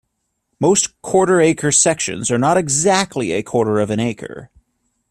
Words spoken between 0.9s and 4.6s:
"quarter-acre" sections are not exactly a quarter of an acre.